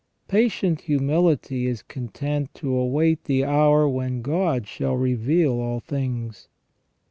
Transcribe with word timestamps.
Patient 0.27 0.81
humility 0.81 1.67
is 1.67 1.83
content 1.83 2.51
to 2.55 2.73
await 2.75 3.25
the 3.25 3.45
hour 3.45 3.87
when 3.87 4.23
God 4.23 4.65
shall 4.65 4.95
reveal 4.97 5.59
all 5.59 5.79
things. 5.79 6.47